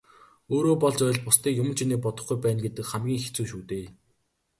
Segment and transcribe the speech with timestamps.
[0.53, 3.85] Өөрөө болж байвал бусдыг юман чинээ бодохгүй байна гэдэг хамгийн хэцүү шүү дээ.